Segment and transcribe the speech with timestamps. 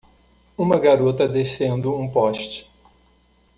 [0.57, 2.67] Uma garota descendo um poste